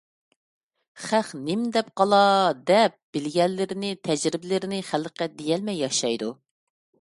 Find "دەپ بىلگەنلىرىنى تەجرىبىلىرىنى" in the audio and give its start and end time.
2.71-4.81